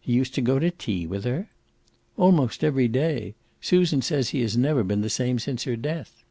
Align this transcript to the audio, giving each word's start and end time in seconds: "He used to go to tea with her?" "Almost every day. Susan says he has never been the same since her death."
"He 0.00 0.14
used 0.14 0.34
to 0.36 0.40
go 0.40 0.58
to 0.58 0.70
tea 0.70 1.06
with 1.06 1.24
her?" 1.24 1.50
"Almost 2.16 2.64
every 2.64 2.88
day. 2.88 3.34
Susan 3.60 4.00
says 4.00 4.30
he 4.30 4.40
has 4.40 4.56
never 4.56 4.82
been 4.82 5.02
the 5.02 5.10
same 5.10 5.38
since 5.38 5.64
her 5.64 5.76
death." 5.76 6.24